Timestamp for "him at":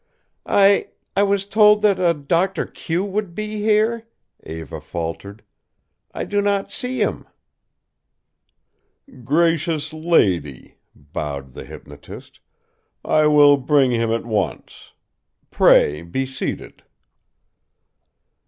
13.91-14.25